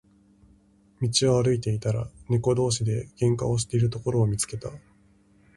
[0.99, 4.71] 道を歩いていたら、猫同士で喧嘩をしているところを見つけた。